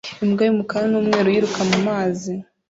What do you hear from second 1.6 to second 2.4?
mu mazi